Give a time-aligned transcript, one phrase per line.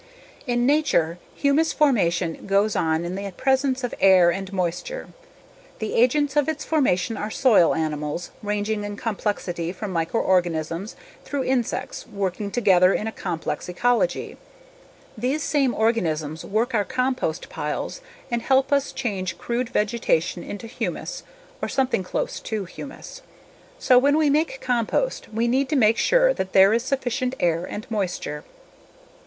[0.47, 5.09] In nature, humus formation goes on in the presence of air and moisture.
[5.77, 12.07] The agents of its formation are soil animals ranging in complexity from microorganisms through insects
[12.07, 14.37] working together in a complex ecology.
[15.15, 21.21] These same organisms work our compost piles and help us change crude vegetation into humus
[21.61, 23.21] or something close to humus.
[23.77, 27.65] So, when we make compost we need to make sure that there is sufficient air
[27.65, 28.43] and moisture.